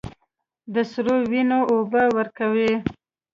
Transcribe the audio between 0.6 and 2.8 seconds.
د سرو، وینو اوبه ورکوي